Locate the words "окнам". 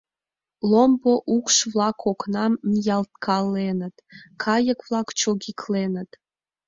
2.11-2.53